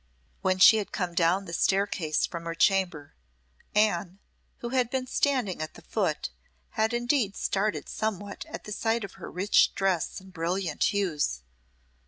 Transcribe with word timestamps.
When 0.41 0.57
she 0.57 0.77
had 0.77 0.91
come 0.91 1.13
down 1.13 1.45
the 1.45 1.53
staircase 1.53 2.25
from 2.25 2.45
her 2.45 2.55
chamber, 2.55 3.13
Anne, 3.75 4.17
who 4.61 4.69
had 4.69 4.89
been 4.89 5.05
standing 5.05 5.61
at 5.61 5.75
the 5.75 5.83
foot, 5.83 6.31
had 6.71 6.91
indeed 6.91 7.35
started 7.35 7.87
somewhat 7.87 8.43
at 8.47 8.63
the 8.63 8.71
sight 8.71 9.03
of 9.03 9.11
her 9.21 9.29
rich 9.29 9.75
dress 9.75 10.19
and 10.19 10.33
brilliant 10.33 10.85
hues. 10.85 11.43